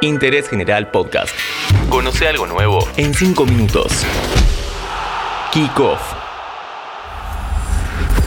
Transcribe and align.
Interés 0.00 0.48
General 0.48 0.90
Podcast. 0.90 1.34
Conoce 1.90 2.28
algo 2.28 2.46
nuevo 2.46 2.86
en 2.96 3.14
5 3.14 3.46
minutos. 3.46 3.92
Kick 5.52 5.78
Off. 5.80 6.00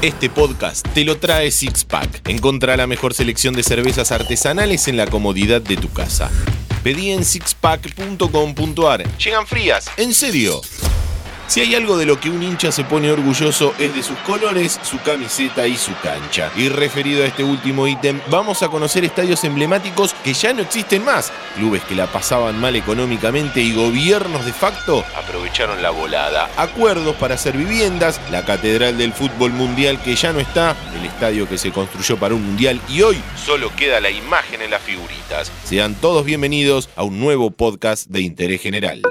Este 0.01 0.29
podcast 0.29 0.87
te 0.93 1.05
lo 1.05 1.17
trae 1.17 1.51
Sixpack. 1.51 2.27
Encontrá 2.27 2.75
la 2.75 2.87
mejor 2.87 3.13
selección 3.13 3.53
de 3.53 3.63
cervezas 3.63 4.11
artesanales 4.11 4.87
en 4.87 4.97
la 4.97 5.07
comodidad 5.07 5.61
de 5.61 5.77
tu 5.77 5.89
casa. 5.93 6.29
Pedí 6.83 7.11
en 7.11 7.23
sixpack.com.ar. 7.23 9.17
Llegan 9.17 9.45
frías, 9.45 9.85
en 9.97 10.13
serio. 10.13 10.61
Si 11.47 11.59
hay 11.59 11.75
algo 11.75 11.97
de 11.97 12.05
lo 12.05 12.19
que 12.19 12.29
un 12.29 12.41
hincha 12.41 12.71
se 12.71 12.83
pone 12.85 13.11
orgulloso 13.11 13.73
es 13.77 13.93
de 13.93 14.03
sus 14.03 14.17
colores, 14.19 14.79
su 14.83 14.99
camiseta 15.01 15.67
y 15.67 15.75
su 15.75 15.91
cancha. 16.01 16.49
Y 16.55 16.69
referido 16.69 17.23
a 17.23 17.27
este 17.27 17.43
último 17.43 17.87
ítem, 17.87 18.21
vamos 18.29 18.63
a 18.63 18.69
conocer 18.69 19.03
estadios 19.03 19.43
emblemáticos 19.43 20.13
que 20.23 20.33
ya 20.33 20.53
no 20.53 20.61
existen 20.61 21.03
más. 21.03 21.31
Clubes 21.55 21.83
que 21.83 21.95
la 21.95 22.07
pasaban 22.07 22.59
mal 22.59 22.75
económicamente 22.75 23.61
y 23.61 23.73
gobiernos 23.73 24.45
de 24.45 24.53
facto 24.53 25.03
aprovecharon 25.15 25.81
la 25.81 25.89
volada. 25.89 26.49
Acuerdos 26.55 27.15
para 27.17 27.35
hacer 27.35 27.57
viviendas, 27.57 28.21
la 28.31 28.45
catedral 28.45 28.97
del 28.97 29.11
fútbol 29.11 29.51
mundial 29.51 30.01
que 30.01 30.15
ya 30.15 30.31
no 30.31 30.39
está, 30.39 30.75
el 30.97 31.05
estadio 31.05 31.49
que 31.49 31.57
se 31.57 31.71
construyó 31.71 32.17
para 32.17 32.35
un 32.35 32.45
mundial 32.45 32.79
y 32.87 33.01
hoy 33.01 33.21
solo 33.35 33.71
queda 33.75 33.99
la 33.99 34.09
imagen 34.09 34.61
en 34.61 34.71
las 34.71 34.81
figuritas. 34.81 35.51
Sean 35.65 35.95
todos 35.95 36.25
bienvenidos 36.25 36.89
a 36.95 37.03
un 37.03 37.19
nuevo 37.19 37.51
podcast 37.51 38.07
de 38.07 38.21
interés 38.21 38.61
general. 38.61 39.01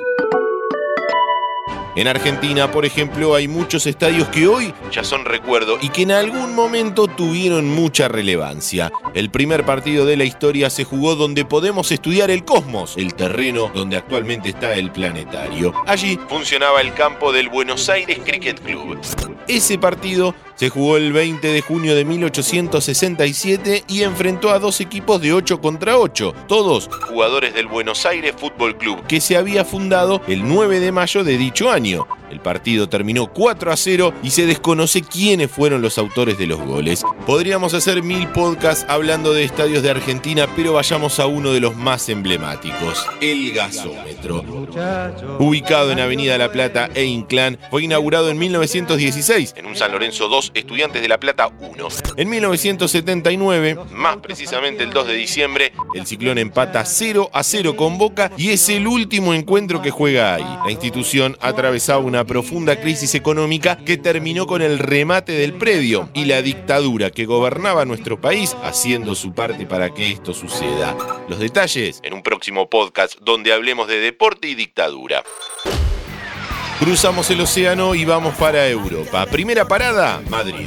En 2.01 2.09
Argentina, 2.09 2.73
por 2.73 2.87
ejemplo, 2.87 3.35
hay 3.35 3.47
muchos 3.47 3.87
estadios 3.87 4.27
que 4.29 4.49
hoy 4.49 4.73
ya 4.91 5.05
son 5.05 5.27
recuerdo 5.27 5.77
y 5.83 5.91
que 5.91 6.01
en 6.01 6.13
algún 6.13 6.55
momento 6.55 7.09
tuvieron 7.09 7.69
mucha 7.69 8.09
relevancia. 8.09 8.91
El 9.13 9.31
primer 9.31 9.67
partido 9.67 10.07
de 10.07 10.17
la 10.17 10.25
historia 10.25 10.71
se 10.71 10.85
jugó 10.85 11.15
donde 11.15 11.45
podemos 11.45 11.93
estudiar 11.93 12.31
el 12.31 12.43
cosmos, 12.43 12.95
el 12.97 13.13
terreno 13.13 13.71
donde 13.75 13.99
actualmente 13.99 14.49
está 14.49 14.73
el 14.77 14.91
planetario. 14.91 15.75
Allí 15.87 16.19
funcionaba 16.27 16.81
el 16.81 16.95
campo 16.95 17.33
del 17.35 17.51
Buenos 17.51 17.91
Aires 17.91 18.19
Cricket 18.25 18.63
Club. 18.63 18.99
Ese 19.47 19.77
partido 19.77 20.35
se 20.61 20.69
jugó 20.69 20.99
el 20.99 21.15
20 21.15 21.55
de 21.55 21.63
junio 21.63 21.95
de 21.95 22.05
1867 22.05 23.85
y 23.89 24.03
enfrentó 24.03 24.51
a 24.51 24.59
dos 24.59 24.83
equipos 24.83 25.19
de 25.23 25.33
8 25.33 25.59
contra 25.59 25.97
8, 25.97 26.35
todos 26.47 26.91
jugadores 27.09 27.55
del 27.55 27.67
Buenos 27.67 28.05
Aires 28.05 28.35
Fútbol 28.37 28.77
Club, 28.77 29.07
que 29.07 29.23
se 29.23 29.39
había 29.39 29.65
fundado 29.65 30.21
el 30.29 30.47
9 30.47 30.81
de 30.81 30.93
mayo 30.93 31.25
de 31.25 31.39
dicho 31.39 31.71
año. 31.71 32.07
El 32.31 32.41
partido 32.41 32.89
terminó 32.89 33.33
4 33.33 33.73
a 33.73 33.77
0 33.77 34.15
y 34.23 34.31
se 34.31 34.47
desconoce 34.47 35.03
quiénes 35.03 35.51
fueron 35.51 35.83
los 35.83 35.99
autores 35.99 36.39
de 36.39 36.47
los 36.47 36.61
goles. 36.61 37.03
Podríamos 37.27 37.75
hacer 37.75 38.03
mil 38.03 38.29
podcasts 38.29 38.87
hablando 38.89 39.33
de 39.33 39.43
estadios 39.43 39.83
de 39.83 39.91
Argentina, 39.91 40.47
pero 40.55 40.75
vayamos 40.75 41.19
a 41.19 41.27
uno 41.27 41.53
de 41.53 41.61
los 41.61 41.75
más 41.75 42.09
emblemáticos, 42.09 43.05
el 43.21 43.53
gasómetro. 43.53 44.45
Ubicado 45.41 45.91
en 45.91 45.99
Avenida 45.99 46.39
La 46.39 46.53
Plata 46.53 46.89
e 46.95 47.05
Inclán, 47.05 47.59
fue 47.71 47.83
inaugurado 47.83 48.31
en 48.31 48.39
1916 48.39 49.55
en 49.57 49.67
un 49.67 49.75
San 49.75 49.91
Lorenzo 49.91 50.29
2, 50.29 50.50
Estudiantes 50.55 51.03
de 51.03 51.09
La 51.09 51.19
Plata 51.19 51.49
1. 51.49 51.89
En 52.17 52.29
1979, 52.29 53.77
más 53.93 54.17
precisamente 54.19 54.85
el 54.85 54.91
2 54.91 55.07
de 55.07 55.15
diciembre, 55.15 55.73
el 55.95 56.07
Ciclón 56.07 56.39
empata 56.39 56.85
0 56.85 57.31
a 57.33 57.43
0 57.43 57.77
con 57.77 57.99
Boca 57.99 58.31
y 58.37 58.51
es 58.51 58.69
el 58.69 58.87
último 58.87 59.35
encuentro 59.35 59.83
que 59.83 59.91
juega 59.91 60.35
ahí. 60.35 60.59
La 60.65 60.71
institución 60.71 61.37
atravesaba 61.41 61.99
una 62.01 62.25
profunda 62.25 62.81
crisis 62.81 63.15
económica 63.15 63.77
que 63.85 63.97
terminó 63.97 64.47
con 64.47 64.63
el 64.63 64.79
remate 64.79 65.33
del 65.33 65.55
predio 65.55 66.09
y 66.15 66.25
la 66.25 66.43
dictadura 66.43 67.11
que 67.11 67.27
gobernaba 67.27 67.85
nuestro 67.85 68.21
país 68.21 68.57
haciendo 68.63 69.15
su 69.15 69.33
parte 69.33 69.67
para 69.67 69.93
que 69.95 70.11
esto 70.11 70.35
suceda. 70.35 70.97
Los 71.29 71.39
detalles 71.39 72.01
en 72.03 72.15
un 72.15 72.23
próximo 72.23 72.69
podcast 72.69 73.19
donde 73.21 73.53
hablemos 73.53 73.89
de 73.89 74.01
deporte 74.01 74.49
y 74.49 74.55
dictadura. 74.55 75.23
Cruzamos 76.81 77.31
el 77.31 77.43
océano 77.43 77.95
y 77.95 78.07
vamos 78.07 78.35
para 78.37 78.67
Europa. 78.67 79.27
Primera 79.27 79.69
parada, 79.69 80.23
Madrid. 80.31 80.67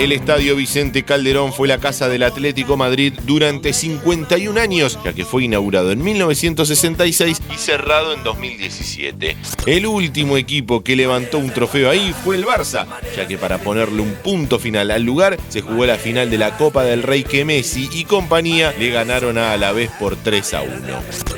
El 0.00 0.10
estadio 0.10 0.56
Vicente 0.56 1.04
Calderón 1.04 1.52
fue 1.52 1.68
la 1.68 1.78
casa 1.78 2.08
del 2.08 2.24
Atlético 2.24 2.76
Madrid 2.76 3.14
durante 3.22 3.72
51 3.72 4.60
años, 4.60 4.98
ya 5.04 5.12
que 5.12 5.24
fue 5.24 5.44
inaugurado 5.44 5.92
en 5.92 6.02
1966 6.02 7.40
y 7.54 7.56
cerrado 7.56 8.12
en 8.12 8.24
2017. 8.24 9.36
El 9.66 9.86
último 9.86 10.36
equipo 10.36 10.82
que 10.82 10.96
levantó 10.96 11.38
un 11.38 11.50
trofeo 11.50 11.88
ahí 11.88 12.12
fue 12.24 12.34
el 12.34 12.44
Barça, 12.44 12.86
ya 13.16 13.28
que 13.28 13.38
para 13.38 13.58
ponerle 13.58 14.02
un 14.02 14.14
punto 14.14 14.58
final 14.58 14.90
al 14.90 15.04
lugar 15.04 15.38
se 15.50 15.60
jugó 15.60 15.86
la 15.86 15.96
final 15.96 16.30
de 16.30 16.38
la 16.38 16.56
Copa 16.56 16.82
del 16.82 17.04
Rey 17.04 17.22
que 17.22 17.44
Messi 17.44 17.88
y 17.92 18.04
compañía 18.06 18.74
le 18.76 18.90
ganaron 18.90 19.38
a 19.38 19.56
la 19.56 19.70
vez 19.70 19.88
por 20.00 20.16
3 20.16 20.54
a 20.54 20.62
1. 20.62 20.72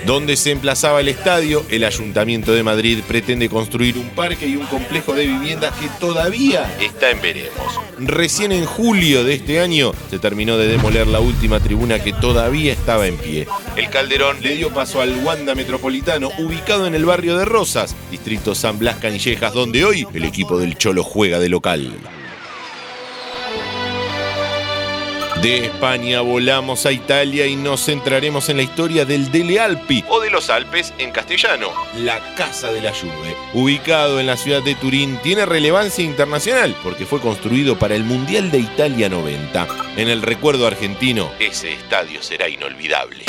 Donde 0.07 0.37
se 0.37 0.53
emplazaba 0.53 1.01
el 1.01 1.09
estadio, 1.09 1.65
el 1.69 1.85
Ayuntamiento 1.85 2.53
de 2.53 2.62
Madrid 2.63 3.01
pretende 3.07 3.49
construir 3.49 3.99
un 3.99 4.11
parque 4.11 4.47
y 4.47 4.57
un 4.57 4.67
complejo 4.67 5.15
de 5.15 5.27
viviendas 5.27 5.75
que 5.79 5.89
todavía 6.01 6.75
está 6.81 7.11
en 7.11 7.21
veremos. 7.21 7.81
Recién 7.99 8.53
en 8.53 8.65
julio 8.65 9.25
de 9.25 9.35
este 9.35 9.61
año 9.61 9.93
se 10.11 10.19
terminó 10.19 10.57
de 10.59 10.69
demoler 10.69 11.07
la 11.07 11.21
última 11.21 11.61
tribuna 11.61 11.99
que 11.99 12.13
todavía 12.13 12.73
estaba 12.73 13.07
en 13.07 13.17
pie. 13.17 13.47
El 13.77 13.91
Calderón 13.91 14.43
le 14.43 14.57
dio 14.57 14.71
paso 14.71 15.01
al 15.01 15.25
Wanda 15.25 15.55
Metropolitano, 15.55 16.31
ubicado 16.39 16.87
en 16.87 16.95
el 16.95 17.05
barrio 17.05 17.37
de 17.37 17.45
Rosas, 17.45 17.97
distrito 18.11 18.55
San 18.55 18.79
Blas 18.79 18.97
Canillejas, 18.97 19.53
donde 19.53 19.85
hoy 19.85 20.07
el 20.15 20.25
equipo 20.25 20.59
del 20.59 20.77
Cholo 20.77 21.03
juega 21.05 21.39
de 21.39 21.49
local. 21.49 21.93
De 25.43 25.67
España 25.67 26.21
volamos 26.21 26.87
a 26.87 26.93
Italia 26.93 27.49
y 27.49 27.57
nos 27.57 27.85
centraremos 27.85 28.49
en 28.49 28.59
la 28.59 28.63
historia 28.63 29.05
del 29.05 29.33
Dele 29.33 29.59
Alpi 29.59 30.05
o 30.09 30.21
de 30.21 30.31
los 30.31 30.49
Alpes 30.51 30.95
en 30.99 31.11
castellano, 31.11 31.67
la 31.99 32.21
Casa 32.37 32.71
de 32.71 32.81
la 32.81 32.93
Juve. 32.95 33.35
Ubicado 33.53 34.21
en 34.21 34.29
la 34.29 34.37
ciudad 34.37 34.63
de 34.63 34.77
Turín, 34.77 35.19
tiene 35.21 35.45
relevancia 35.45 36.05
internacional 36.05 36.77
porque 36.85 37.07
fue 37.07 37.21
construido 37.21 37.77
para 37.77 37.97
el 37.97 38.05
Mundial 38.05 38.53
de 38.53 38.59
Italia 38.59 39.09
90. 39.09 39.67
En 39.97 40.09
el 40.09 40.23
recuerdo 40.23 40.65
argentino, 40.65 41.29
ese 41.41 41.73
estadio 41.73 42.23
será 42.23 42.49
inolvidable. 42.49 43.25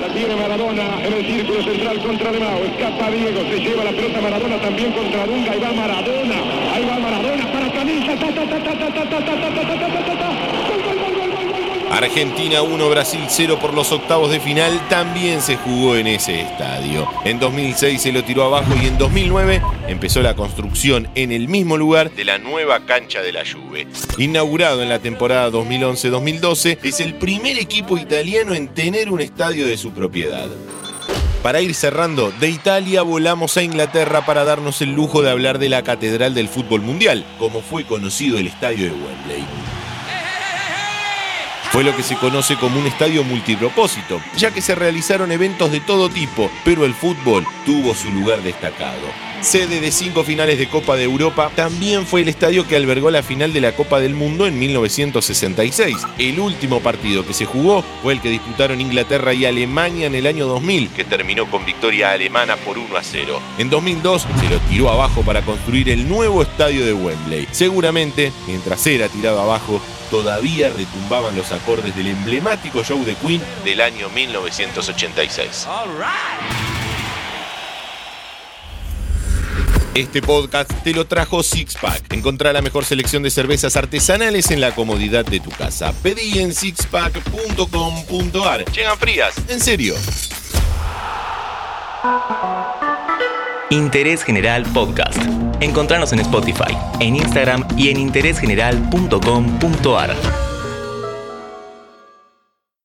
La 0.00 0.06
tiene 0.14 0.36
Maradona 0.36 1.04
en 1.04 1.12
el 1.12 1.26
círculo 1.26 1.64
central 1.64 2.02
contra 2.02 2.30
De 2.30 2.38
Mao. 2.38 2.62
Escapa 2.62 3.10
Diego, 3.10 3.40
se 3.50 3.58
lleva 3.58 3.82
la 3.82 3.90
pelota 3.90 4.20
Maradona 4.20 4.60
también 4.60 4.92
contra 4.92 5.26
Dunga. 5.26 5.50
Ahí 5.50 5.58
va 5.58 5.72
Maradona, 5.72 6.36
ahí 6.72 6.84
va 6.84 6.98
Maradona 7.00 7.52
para 7.52 7.72
Camisa. 7.72 8.14
Ta, 8.14 8.28
ta, 8.32 8.48
ta, 8.48 8.62
ta, 8.62 8.78
ta, 8.78 8.94
ta, 8.94 9.10
ta, 9.10 9.26
ta, 9.26 9.40
ta, 9.40 9.66
ta, 9.66 10.04
ta, 10.06 10.18
ta, 10.20 10.75
Argentina 11.90 12.62
1, 12.62 12.90
Brasil 12.90 13.20
0 13.28 13.58
por 13.60 13.72
los 13.72 13.92
octavos 13.92 14.30
de 14.30 14.40
final 14.40 14.80
también 14.88 15.40
se 15.40 15.56
jugó 15.56 15.96
en 15.96 16.06
ese 16.08 16.42
estadio. 16.42 17.08
En 17.24 17.38
2006 17.38 18.02
se 18.02 18.12
lo 18.12 18.24
tiró 18.24 18.44
abajo 18.44 18.74
y 18.82 18.86
en 18.86 18.98
2009 18.98 19.62
empezó 19.88 20.20
la 20.20 20.34
construcción 20.34 21.08
en 21.14 21.32
el 21.32 21.48
mismo 21.48 21.76
lugar 21.76 22.10
de 22.10 22.24
la 22.24 22.38
nueva 22.38 22.84
cancha 22.84 23.22
de 23.22 23.32
la 23.32 23.44
Juve. 23.44 23.86
Inaugurado 24.18 24.82
en 24.82 24.88
la 24.88 24.98
temporada 24.98 25.50
2011-2012, 25.50 26.78
es 26.82 27.00
el 27.00 27.14
primer 27.14 27.58
equipo 27.58 27.96
italiano 27.96 28.54
en 28.54 28.68
tener 28.68 29.10
un 29.10 29.20
estadio 29.20 29.66
de 29.66 29.76
su 29.76 29.92
propiedad. 29.92 30.48
Para 31.42 31.60
ir 31.60 31.74
cerrando, 31.74 32.32
de 32.40 32.50
Italia 32.50 33.02
volamos 33.02 33.56
a 33.56 33.62
Inglaterra 33.62 34.26
para 34.26 34.44
darnos 34.44 34.82
el 34.82 34.92
lujo 34.92 35.22
de 35.22 35.30
hablar 35.30 35.60
de 35.60 35.68
la 35.68 35.82
Catedral 35.82 36.34
del 36.34 36.48
Fútbol 36.48 36.80
Mundial, 36.80 37.24
como 37.38 37.62
fue 37.62 37.84
conocido 37.84 38.38
el 38.38 38.48
estadio 38.48 38.86
de 38.86 38.90
Wembley. 38.90 39.44
Fue 41.76 41.84
lo 41.84 41.94
que 41.94 42.02
se 42.02 42.16
conoce 42.16 42.56
como 42.56 42.80
un 42.80 42.86
estadio 42.86 43.22
multipropósito, 43.22 44.22
ya 44.34 44.50
que 44.50 44.62
se 44.62 44.74
realizaron 44.74 45.30
eventos 45.30 45.70
de 45.70 45.80
todo 45.80 46.08
tipo, 46.08 46.50
pero 46.64 46.86
el 46.86 46.94
fútbol 46.94 47.46
tuvo 47.66 47.94
su 47.94 48.10
lugar 48.10 48.40
destacado. 48.40 49.35
Sede 49.42 49.80
de 49.80 49.92
cinco 49.92 50.24
finales 50.24 50.58
de 50.58 50.68
Copa 50.68 50.96
de 50.96 51.04
Europa, 51.04 51.50
también 51.54 52.06
fue 52.06 52.22
el 52.22 52.28
estadio 52.28 52.66
que 52.66 52.76
albergó 52.76 53.10
la 53.10 53.22
final 53.22 53.52
de 53.52 53.60
la 53.60 53.72
Copa 53.72 54.00
del 54.00 54.14
Mundo 54.14 54.46
en 54.46 54.58
1966. 54.58 55.96
El 56.18 56.40
último 56.40 56.80
partido 56.80 57.24
que 57.24 57.34
se 57.34 57.44
jugó 57.44 57.84
fue 58.02 58.14
el 58.14 58.20
que 58.20 58.30
disputaron 58.30 58.80
Inglaterra 58.80 59.34
y 59.34 59.44
Alemania 59.44 60.06
en 60.06 60.14
el 60.14 60.26
año 60.26 60.46
2000, 60.46 60.90
que 60.90 61.04
terminó 61.04 61.48
con 61.50 61.64
victoria 61.64 62.12
alemana 62.12 62.56
por 62.56 62.78
1 62.78 62.96
a 62.96 63.02
0. 63.02 63.40
En 63.58 63.70
2002 63.70 64.26
se 64.40 64.48
lo 64.48 64.58
tiró 64.68 64.90
abajo 64.90 65.22
para 65.22 65.42
construir 65.42 65.90
el 65.90 66.08
nuevo 66.08 66.42
estadio 66.42 66.84
de 66.84 66.92
Wembley. 66.92 67.46
Seguramente, 67.52 68.32
mientras 68.46 68.86
era 68.86 69.08
tirado 69.08 69.40
abajo, 69.40 69.80
todavía 70.10 70.70
retumbaban 70.70 71.36
los 71.36 71.52
acordes 71.52 71.94
del 71.94 72.08
emblemático 72.08 72.82
show 72.82 73.04
de 73.04 73.14
Queen 73.14 73.42
del 73.64 73.80
año 73.80 74.08
1986. 74.10 75.66
Este 79.96 80.20
podcast 80.20 80.70
te 80.84 80.92
lo 80.92 81.06
trajo 81.06 81.42
Sixpack. 81.42 82.12
Encontrá 82.12 82.52
la 82.52 82.60
mejor 82.60 82.84
selección 82.84 83.22
de 83.22 83.30
cervezas 83.30 83.76
artesanales 83.76 84.50
en 84.50 84.60
la 84.60 84.74
comodidad 84.74 85.24
de 85.24 85.40
tu 85.40 85.48
casa. 85.48 85.94
Pedí 86.02 86.38
en 86.38 86.52
sixpack.com.ar. 86.52 88.70
Llegan 88.72 88.98
frías, 88.98 89.32
en 89.48 89.58
serio. 89.58 89.94
Interés 93.70 94.22
General 94.22 94.64
Podcast. 94.74 95.16
Encontranos 95.60 96.12
en 96.12 96.18
Spotify, 96.18 96.76
en 97.00 97.16
Instagram 97.16 97.66
y 97.78 97.88
en 97.88 97.96
interésgeneral.com.ar. 97.96 100.14